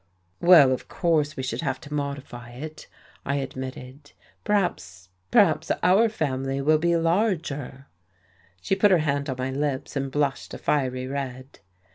"Well, 0.39 0.71
of 0.71 0.87
course 0.87 1.37
we 1.37 1.43
should 1.43 1.61
have 1.61 1.79
to 1.81 1.93
modify 1.93 2.49
it," 2.53 2.87
I 3.23 3.35
admitted. 3.35 4.13
"Perhaps 4.43 5.09
perhaps 5.29 5.69
our 5.83 6.09
family 6.09 6.59
will 6.59 6.79
be 6.79 6.97
larger." 6.97 7.85
She 8.63 8.75
put 8.75 8.89
her 8.89 8.97
hand 9.05 9.29
on 9.29 9.35
my 9.37 9.51
lips, 9.51 9.95
and 9.95 10.11
blushed 10.11 10.55
a 10.55 10.57
fiery 10.57 11.05
red.... 11.05 11.59